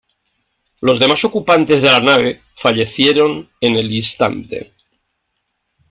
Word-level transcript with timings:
Los 0.81 0.99
demás 0.99 1.23
ocupantes 1.25 1.79
de 1.79 1.87
la 1.87 1.99
nave 1.99 2.41
fallecieron 2.55 3.51
en 3.59 3.75
el 3.75 3.91
instante. 3.91 4.73